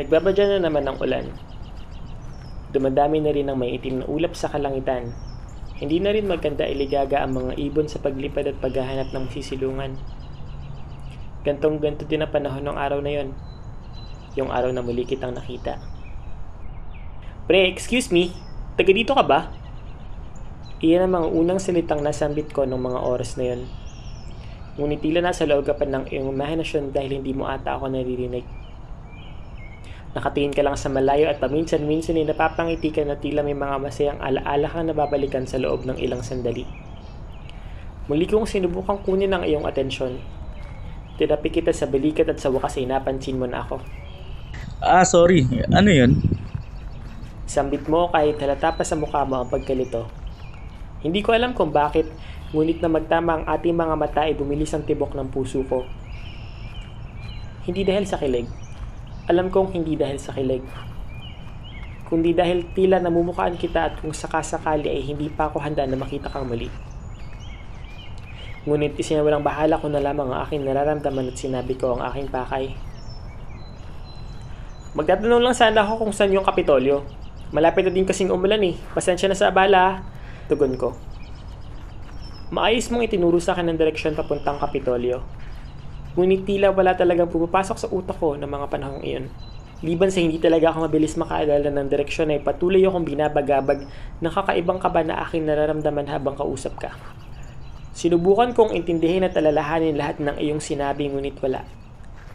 [0.00, 1.28] Nagbabadya na naman ang ulan.
[2.72, 5.12] Dumadami na rin ang may itim na ulap sa kalangitan.
[5.76, 10.00] Hindi na rin maganda iligaga ang mga ibon sa paglipad at paghahanap ng sisilungan.
[11.44, 13.36] Gantong ganto din ang panahon ng araw na yon.
[14.40, 15.76] Yung araw na muli kitang nakita.
[17.44, 18.32] Pre, excuse me.
[18.80, 19.52] Taga dito ka ba?
[20.80, 23.68] Iyan ang mga unang salitang nasambit ko nung mga oras na yon.
[24.80, 28.59] Ngunit tila nasa loob ka pa ng iyong imahinasyon dahil hindi mo ata ako naririnig.
[30.10, 34.18] Nakatingin ka lang sa malayo at paminsan-minsan ay napapangiti ka na tila may mga masayang
[34.18, 36.66] alaala kang nababalikan sa loob ng ilang sandali.
[38.10, 40.18] Muli kong sinubukang kunin ang iyong atensyon.
[41.14, 43.78] Tinapi kita sa balikat at sa wakas ay napansin mo na ako.
[44.82, 45.46] Ah, sorry.
[45.70, 46.18] Ano yun?
[47.46, 50.10] Sambit mo kahit halata pa sa mukha mo ang pagkalito.
[51.06, 52.10] Hindi ko alam kung bakit,
[52.50, 55.86] ngunit na magtama ang ating mga mata ay bumilis ang tibok ng puso ko.
[57.62, 58.69] Hindi dahil sa kilig.
[59.30, 60.66] Alam kong hindi dahil sa kilig.
[62.10, 66.26] Kundi dahil tila namumukhaan kita at kung sakasakali ay hindi pa ako handa na makita
[66.26, 66.66] kang muli.
[68.66, 72.74] Ngunit isinawalang bahala ko na lamang ang aking nararamdaman at sinabi ko ang aking pakay.
[74.98, 77.06] Magtatanong lang sana ako kung saan yung kapitolyo.
[77.54, 78.74] Malapit na din kasing umulan eh.
[78.90, 80.02] Pasensya na sa abala.
[80.50, 80.98] Tugon ko.
[82.50, 85.22] Maayos mong itinuro sa akin ng direksyon papuntang kapitolyo.
[86.20, 89.32] Ngunit tila wala talagang pumapasok sa utak ko ng mga panahong iyon.
[89.80, 93.88] Liban sa hindi talaga ako mabilis makaalala ng direksyon ay patuloy akong binabagabag
[94.20, 96.92] ng kakaibang kaba na aking nararamdaman habang kausap ka.
[97.96, 101.64] Sinubukan kong intindihin at alalahanin lahat ng iyong sinabi ngunit wala.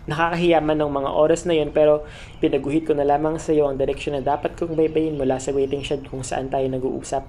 [0.09, 2.09] Nakakahiya man ng mga oras na yon pero
[2.41, 5.85] pinaguhit ko na lamang sa iyo ang direksyon na dapat kong baybayin mula sa waiting
[5.85, 7.21] shed kung saan tayo nag-uusap.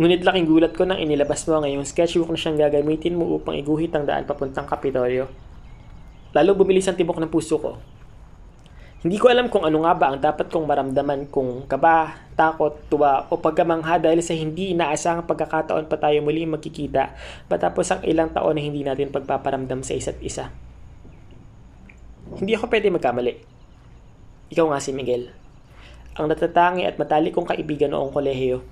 [0.00, 3.60] Ngunit laking gulat ko nang inilabas mo ang iyong sketchbook na siyang gagamitin mo upang
[3.60, 5.43] iguhit ang daan papuntang Kapitolyo.
[6.34, 7.78] Lalo bumilis ang tibok ng puso ko.
[9.04, 13.28] Hindi ko alam kung ano nga ba ang dapat kong maramdaman kung kaba, takot, tuwa
[13.28, 17.12] o pagkamangha dahil sa hindi inaasahang pagkakataon pa tayo muli magkikita
[17.46, 20.48] patapos ang ilang taon na hindi natin pagpaparamdam sa isa't isa.
[22.34, 23.34] Hindi ako pwede magkamali.
[24.56, 25.30] Ikaw nga si Miguel.
[26.16, 28.64] Ang natatangi at matali kong kaibigan noong kolehiyo.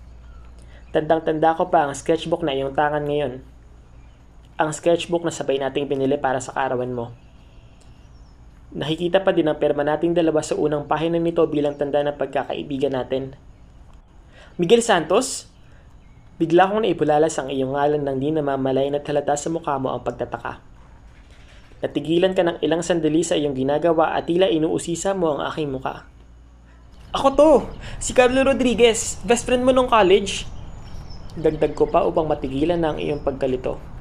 [0.97, 3.45] Tandang-tanda ko pa ang sketchbook na iyong tangan ngayon.
[4.57, 7.22] Ang sketchbook na sabay nating binili para sa karawan mo.
[8.73, 12.97] Nakikita pa din ang perma nating dalawa sa unang pahina nito bilang tanda ng pagkakaibigan
[12.97, 13.37] natin.
[14.57, 15.53] Miguel Santos?
[16.41, 20.01] Bigla kong naipulalas ang iyong ngalan nang di namamalay na halata sa mukha mo ang
[20.01, 20.65] pagtataka.
[21.85, 26.09] Natigilan ka ng ilang sandali sa iyong ginagawa at tila inuusisa mo ang aking muka.
[27.13, 27.53] Ako to!
[28.01, 29.21] Si Carlo Rodriguez!
[29.21, 30.49] Best friend mo nung college!
[31.37, 33.92] Dagdag ko pa upang matigilan na ang iyong pagkalito.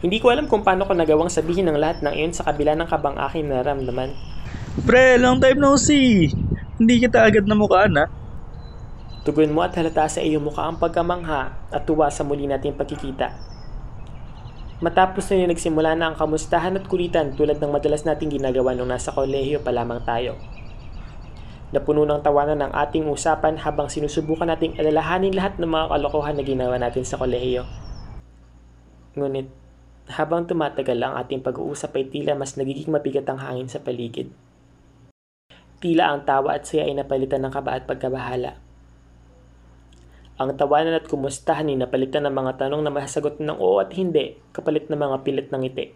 [0.00, 2.88] Hindi ko alam kung paano ko nagawang sabihin ng lahat ng iyon sa kabila ng
[2.88, 4.16] kabang aking nararamdaman.
[4.88, 6.32] Pre, long time no see.
[6.80, 8.08] Hindi kita agad na mukhaan ha.
[9.20, 13.36] Tugon mo at halata sa iyong mukha ang pagkamangha at tuwa sa muli nating pagkikita.
[14.80, 19.12] Matapos na nagsimula na ang kamustahan at kulitan tulad ng madalas nating ginagawa nung nasa
[19.12, 20.40] kolehiyo pa lamang tayo.
[21.76, 26.44] Napuno ng tawanan ng ating usapan habang sinusubukan nating alalahanin lahat ng mga kalokohan na
[26.48, 27.68] ginawa natin sa kolehiyo.
[29.12, 29.59] Ngunit,
[30.08, 34.32] habang tumatagal ang ating pag-uusap ay tila mas nagiging mabigat ang hangin sa paligid.
[35.80, 38.56] Tila ang tawa at saya ay napalitan ng kaba at pagkabahala.
[40.40, 44.40] Ang tawanan at kumustahan ay napalitan ng mga tanong na masasagot ng oo at hindi,
[44.56, 45.86] kapalit ng mga pilit ng ngiti.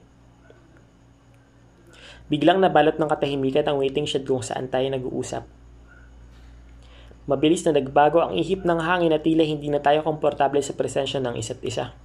[2.29, 5.45] Biglang nabalot ng katahimikan ang waiting shed kung saan tayo nag-uusap.
[7.25, 11.25] Mabilis na nagbago ang ihip ng hangin at tila hindi na tayo komportable sa presensya
[11.25, 11.97] ng isa't isa.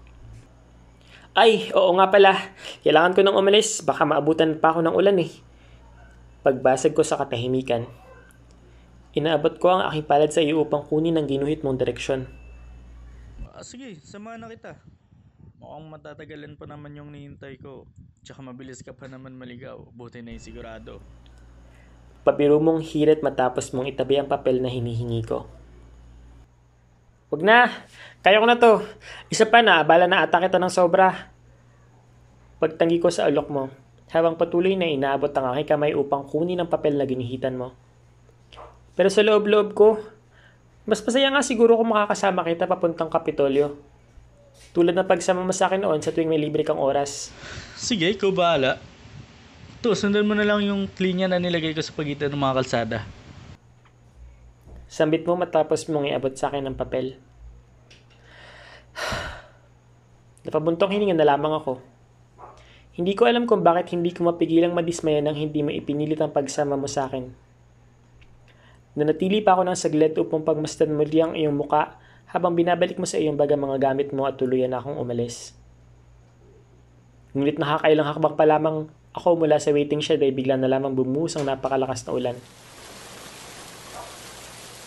[1.40, 2.36] Ay, oo nga pala.
[2.84, 3.80] Kailangan ko nang umalis.
[3.80, 5.32] Baka maabutan pa ako ng ulan eh.
[6.44, 7.88] Pagbasag ko sa katahimikan.
[9.16, 12.28] Inaabot ko ang aking palad sa iyo upang kunin ang ginuhit mong direksyon.
[13.56, 14.84] Ah, sige, samahan na kita.
[15.64, 17.88] Mukhang matatagalan pa naman yung nihintay ko.
[18.20, 19.80] Tsaka mabilis ka pa naman maligaw.
[19.96, 21.00] Buti na yung sigurado.
[22.28, 25.48] Pabiro mong hirit matapos mong itabi ang papel na hinihingi ko.
[27.30, 27.72] Wag na!
[28.26, 28.82] Kaya ko na to.
[29.30, 31.29] Isa pa na, abala na ata kita ng sobra.
[32.60, 33.64] Pagtangi ko sa alok mo,
[34.12, 37.72] habang patuloy na inaabot ang aking kamay upang kunin ang papel na ginihitan mo.
[39.00, 39.96] Pero sa loob-loob ko,
[40.84, 43.80] mas masaya nga siguro kung makakasama kita papuntang Kapitolyo.
[44.76, 47.32] Tulad ng pagsama mo sa akin noon sa tuwing may libre kang oras.
[47.80, 48.76] Sige, ikaw bahala.
[49.80, 52.98] To, sundan mo na lang yung linya na nilagay ko sa pagitan ng mga kalsada.
[54.92, 57.16] Sambit mo matapos mong iabot sa akin ng papel.
[60.44, 61.80] Napabuntong hininga na lamang ako.
[63.00, 66.76] Hindi ko alam kung bakit hindi ko mapigilang madismaya nang hindi mo ipinilit ang pagsama
[66.76, 67.32] mo sa akin.
[69.00, 71.96] Nanatili pa ako ng saglit upang pagmasdan muli ang iyong muka
[72.28, 75.56] habang binabalik mo sa iyong baga mga gamit mo at tuluyan akong umalis.
[77.32, 81.40] Ngunit nakakailang hakbang pa lamang ako mula sa waiting shed ay bigla na lamang bumuhos
[81.40, 82.36] ang napakalakas na ulan.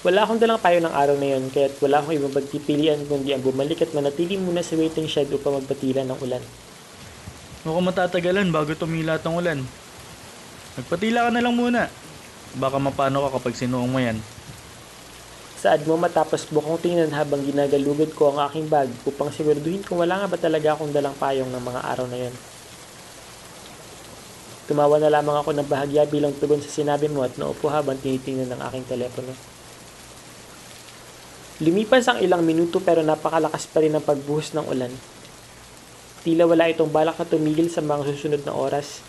[0.05, 3.41] Wala akong dalang payo ng araw na yon kaya't wala akong ibang pagpipilian kundi ang
[3.41, 6.45] bumalik at manatili muna sa waiting shed upang magpatila ng ulan.
[7.63, 9.63] Mukhang matatagalan bago tumila tong ulan.
[10.75, 11.87] Nagpatila ka na lang muna.
[12.59, 14.19] Baka mapano ka kapag sinuong mo yan.
[15.63, 20.19] Saad mo matapos bukong tingnan habang ginagalugad ko ang aking bag upang siguraduhin kung wala
[20.19, 22.35] nga ba talaga akong dalang payong ng mga araw na yon.
[24.67, 28.59] Tumawa na lamang ako ng bahagya bilang tugon sa sinabi mo at naupo habang tinitingnan
[28.59, 29.31] ng aking telepono.
[31.63, 34.91] Lumipas ang ilang minuto pero napakalakas pa rin ang pagbuhos ng ulan.
[36.23, 39.03] Tila wala itong balak na tumigil sa mga susunod na oras.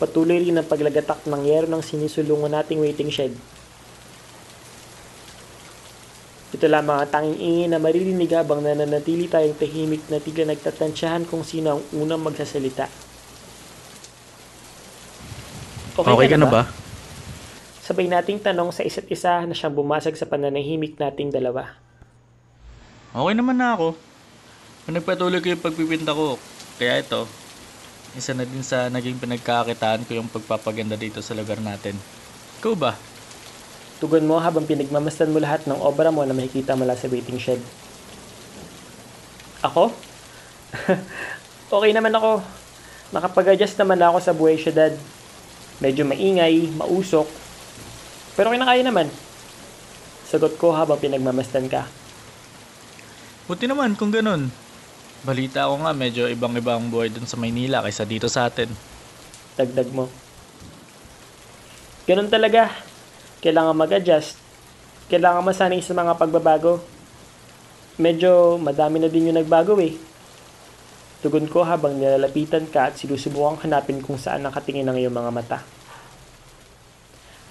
[0.00, 3.36] Patuloy rin ang paglagatak ng yero ng sinisulungan nating waiting shed.
[6.52, 11.44] Ito lamang ang tanging ingin na maririnig habang nananatili tayong tahimik na tila nagtatansyahan kung
[11.44, 12.88] sino ang unang magsasalita.
[15.92, 16.62] Okay, ka na ba?
[17.84, 21.76] Sabay nating tanong sa isa't isa na siyang bumasag sa pananahimik nating dalawa.
[23.12, 24.11] Okay naman na ako.
[24.90, 26.34] Nagpatuloy ko yung pagpipinta ko.
[26.74, 27.30] Kaya ito,
[28.18, 31.94] isa na din sa naging pinagkakitaan ko yung pagpapaganda dito sa lugar natin.
[32.58, 32.98] Ikaw ba?
[34.02, 37.62] Tugon mo habang pinagmamasdan mo lahat ng obra mo na makikita mula sa waiting shed.
[39.62, 39.94] Ako?
[41.78, 42.42] okay naman ako.
[43.14, 44.90] Nakapag-adjust naman ako sa buhay syudad.
[45.78, 47.30] Medyo maingay, mausok.
[48.34, 49.06] Pero kinakaya naman.
[50.26, 51.86] Sagot ko habang pinagmamasdan ka.
[53.46, 54.50] Buti naman kung ganun.
[55.22, 58.66] Balita ko nga medyo ibang-iba ang buhay dun sa Maynila kaysa dito sa atin.
[59.54, 60.10] Dagdag mo.
[62.10, 62.74] Ganun talaga.
[63.38, 64.34] Kailangan mag-adjust.
[65.06, 66.82] Kailangan masanay sa mga pagbabago.
[68.02, 69.94] Medyo madami na din yung nagbago eh.
[71.22, 75.58] Tugon ko habang nilalapitan ka at sinusubukang hanapin kung saan nakatingin ang iyong mga mata.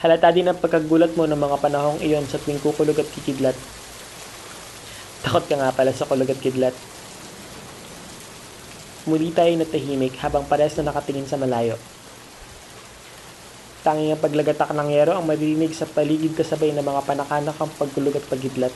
[0.04, 3.56] Halata din ang pagkagulat mo ng mga panahong iyon sa tuwing kukulog at kikidlat.
[5.24, 6.76] Takot ka nga pala sa kulog at kidlat.
[9.09, 11.74] Muli tayo natahimik habang parehas na nakatingin sa malayo.
[13.81, 18.13] Tanging ang paglagatak ng yero ang maririnig sa paligid kasabay ng mga panakanak ang pagkulog
[18.13, 18.69] at pagidlat.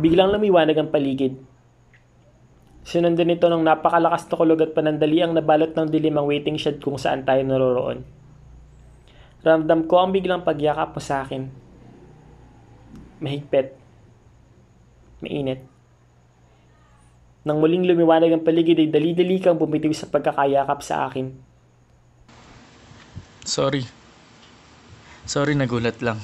[0.00, 1.36] Biglang lumiwanag ang paligid.
[2.80, 6.80] Sinundan nito ng napakalakas na kulog at panandali ang nabalot ng dilim ang waiting shed
[6.80, 8.08] kung saan tayo naroroon.
[9.44, 11.44] Ramdam ko ang biglang pagyakap mo sa akin.
[13.20, 13.76] Mahigpit.
[15.20, 15.79] Mainit.
[17.40, 21.32] Nang muling lumiwanag ang paligid ay dali-dali kang bumitiw sa pagkakayakap sa akin.
[23.48, 23.88] Sorry.
[25.24, 26.20] Sorry, nagulat lang.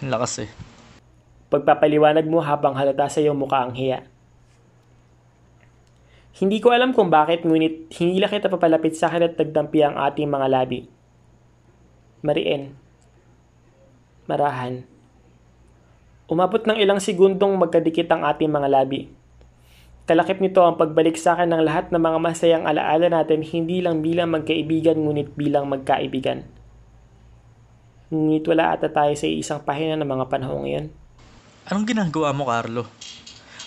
[0.00, 0.50] Ang Lakas eh.
[1.52, 4.08] Pagpapaliwanag mo habang halata sa iyong mukha ang hiya.
[6.34, 10.26] Hindi ko alam kung bakit ngunit hinila kita papalapit sa akin at nagdampi ang ating
[10.26, 10.90] mga labi.
[12.26, 12.74] Marien.
[14.26, 14.82] Marahan.
[16.26, 19.12] Umabot ng ilang segundong magkadikit ang ating mga labi.
[20.04, 24.04] Kalakip nito ang pagbalik sa akin ng lahat ng mga masayang alaala natin hindi lang
[24.04, 26.44] bilang magkaibigan ngunit bilang magkaibigan.
[28.12, 30.86] Ngunit wala ata tayo sa isang pahina ng mga panahong iyon.
[31.72, 32.84] Anong ginagawa mo, Carlo?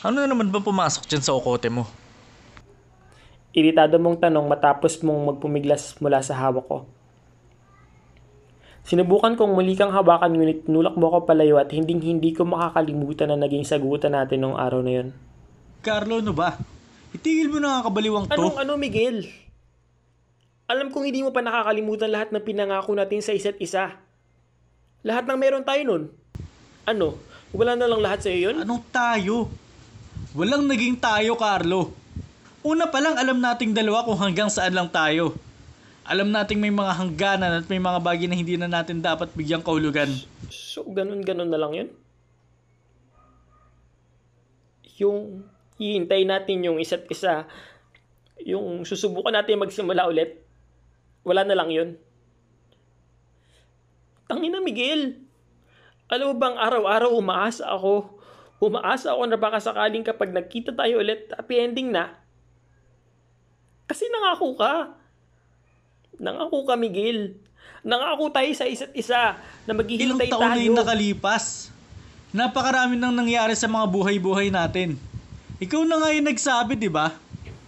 [0.05, 1.89] Ano na naman ba pumasok dyan sa okote mo?
[3.57, 6.85] Iritado mong tanong matapos mong magpumiglas mula sa hawak ko.
[8.85, 13.33] Sinubukan kong muli kang hawakan ngunit nulak mo ko palayo at hinding hindi ko makakalimutan
[13.33, 15.09] na naging sagutan natin noong araw na yon.
[15.81, 16.57] Carlo, ano ba?
[17.15, 18.35] Itigil mo na nga kabaliwang to.
[18.35, 19.27] Anong ano Miguel?
[20.67, 23.95] Alam kong hindi mo pa nakakalimutan lahat ng pinangako natin sa isa't isa.
[25.07, 26.03] Lahat ng meron tayo nun.
[26.83, 27.15] Ano?
[27.55, 28.67] Wala na lang lahat sa iyo yun?
[28.67, 29.47] Anong tayo?
[30.35, 31.95] Walang naging tayo, Carlo.
[32.67, 35.39] Una pa lang alam nating dalawa kung hanggang saan lang tayo.
[36.03, 39.63] Alam nating may mga hangganan at may mga bagay na hindi na natin dapat bigyang
[39.63, 40.11] kahulugan.
[40.51, 41.89] So, ganun-ganun na lang yun?
[44.99, 47.45] Yung hihintay natin yung isa't isa,
[48.41, 50.41] yung susubukan natin magsimula ulit,
[51.25, 51.89] wala na lang yun.
[54.27, 55.23] Tangina Miguel,
[56.11, 58.19] alam mo bang araw-araw umaasa ako,
[58.59, 62.17] umaasa ako na baka sakaling kapag nagkita tayo ulit, happy ending na.
[63.87, 64.99] Kasi nangako ka.
[66.19, 67.39] Nangako ka Miguel.
[67.87, 70.65] Nangako tayo sa isa't isa na Ilang maghihintay taon na tayo.
[70.67, 71.71] yung nakalipas.
[72.35, 74.99] Napakarami nang nangyari sa mga buhay-buhay natin.
[75.57, 77.09] Ikaw na nga yung nagsabi, di ba?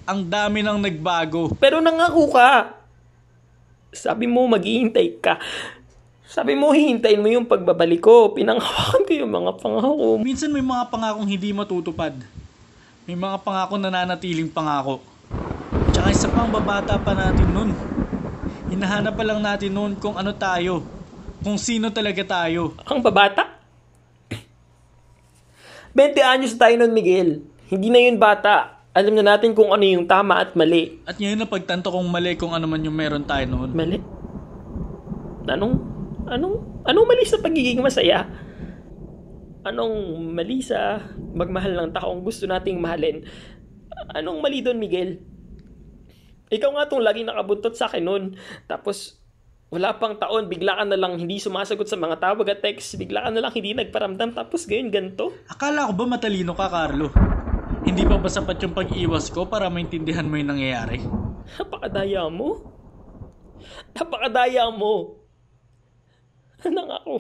[0.05, 1.50] Ang dami nang nagbago.
[1.58, 2.77] Pero nangako ka.
[3.89, 5.41] Sabi mo maghihintay ka.
[6.29, 8.29] Sabi mo hihintayin mo yung pagbabalik ko.
[8.38, 10.22] Pinanghawakan ko yung mga pangako.
[10.22, 12.13] Minsan may mga pangakong hindi matutupad.
[13.10, 15.01] May mga pangako na nanatiling pangako.
[15.89, 17.74] Tsaka isa pang babata pa natin nun.
[18.69, 20.86] Hinahanap pa lang natin nun kung ano tayo.
[21.41, 22.77] Kung sino talaga tayo.
[22.86, 23.58] Ang babata?
[25.98, 27.49] 20 anyos tayo nun, Miguel.
[27.70, 28.82] Hindi na yun bata.
[28.98, 31.06] Alam na natin kung ano yung tama at mali.
[31.06, 33.78] At ngayon na pagtanto kong mali kung ano man yung meron tayo noon.
[33.78, 34.02] Mali?
[35.46, 35.76] Anong,
[36.26, 36.56] anong,
[36.90, 38.26] anong mali sa pagiging masaya?
[39.62, 43.22] Anong mali sa magmahal ng taong gusto nating mahalin?
[44.18, 45.22] Anong mali doon, Miguel?
[46.50, 48.24] Ikaw nga tong laging nakabuntot sa akin noon.
[48.66, 49.22] Tapos,
[49.70, 52.98] wala pang taon, bigla ka na lang hindi sumasagot sa mga tawag at text.
[52.98, 54.34] Bigla ka na lang hindi nagparamdam.
[54.34, 55.30] Tapos ngayon, ganito.
[55.46, 57.28] Akala ko ba matalino ka, Carlo?
[57.89, 61.01] Hindi pa ba sapat yung pag-iwas ko para maintindihan mo yung nangyayari?
[61.58, 62.62] Napakadaya mo.
[63.98, 65.17] Napakadaya mo.
[66.62, 67.17] Nangako.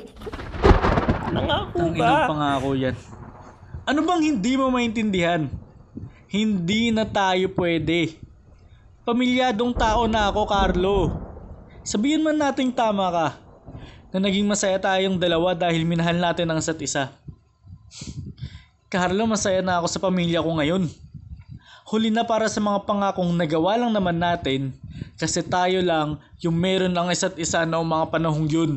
[1.33, 2.05] Nangako Ang ka.
[2.05, 2.95] inang pangako yan.
[3.89, 5.49] Ano bang hindi mo maintindihan?
[6.29, 8.21] Hindi na tayo pwede.
[9.09, 10.97] Pamilyadong tao na ako, Carlo.
[11.81, 13.27] Sabihin man nating tama ka
[14.13, 17.09] na naging masaya tayong dalawa dahil minahal natin ang isa't isa.
[18.89, 20.89] Carlo, masaya na ako sa pamilya ko ngayon.
[21.93, 24.73] Huli na para sa mga pangakong nagawa lang naman natin
[25.13, 28.71] kasi tayo lang yung meron ang isa't isa na mga panahong yun.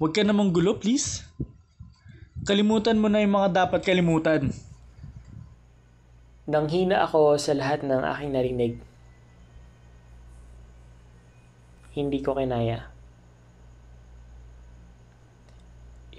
[0.00, 1.20] Huwag ka namang gulo, please.
[2.48, 4.56] Kalimutan mo na yung mga dapat kalimutan.
[6.48, 8.74] Nanghina ako sa lahat ng aking narinig.
[11.92, 12.88] Hindi ko kinaya.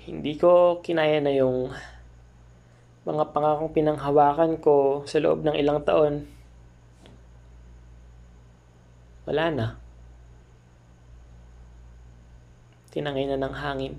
[0.06, 1.74] Hindi ko kinaya na yung
[3.08, 6.28] mga pangakong pinanghawakan ko sa loob ng ilang taon.
[9.24, 9.68] Wala na.
[12.92, 13.96] Tinangay na ng hangin.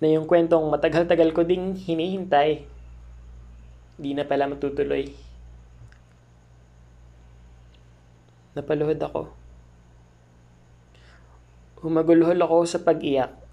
[0.00, 2.64] Na yung kwentong matagal-tagal ko ding hinihintay,
[4.00, 5.10] di na pala matutuloy.
[8.54, 9.22] Napaluhod ako.
[11.82, 13.43] Humagulhol ako sa pag-iyak.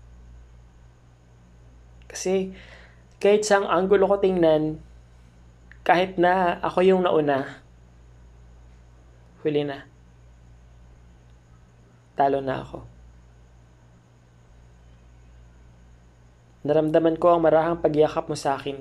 [2.11, 2.51] Kasi
[3.23, 4.83] kahit sa anggulo ko tingnan,
[5.87, 7.63] kahit na ako yung nauna,
[9.47, 9.87] huli na.
[12.19, 12.83] Talo na ako.
[16.61, 18.77] Naramdaman ko ang marahang pagyakap mo sa akin.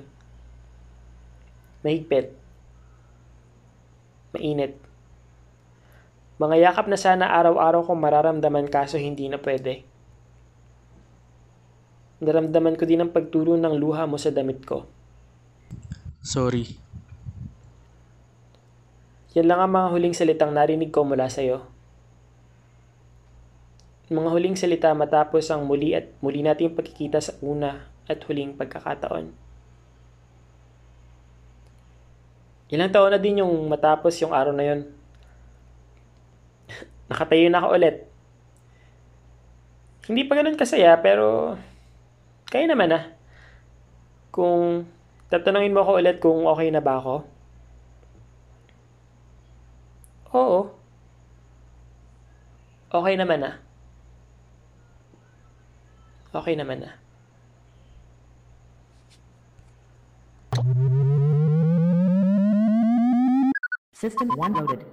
[1.81, 2.37] Mahigpit.
[4.37, 4.77] Mainit.
[6.37, 9.90] Mga yakap na sana araw-araw kong mararamdaman kaso hindi na pwede.
[12.21, 14.85] Naramdaman ko din ang pagturo ng luha mo sa damit ko.
[16.21, 16.77] Sorry.
[19.33, 21.65] Yan lang ang mga huling salitang narinig ko mula sa'yo.
[24.11, 29.31] Mga huling salita matapos ang muli at muli nating pagkikita sa una at huling pagkakataon.
[32.75, 34.79] Ilang taon na din yung matapos yung araw na yon.
[37.09, 37.95] Nakatayo na ako ulit.
[40.11, 41.55] Hindi pa ganun kasaya pero
[42.51, 43.05] kaya naman ah.
[44.27, 44.83] Kung
[45.31, 47.15] tatanungin mo ako ulit kung okay na ba ako.
[50.35, 50.59] Oo.
[52.91, 53.55] Okay naman ah.
[56.35, 56.95] Okay naman ah.
[63.95, 64.83] System one loaded.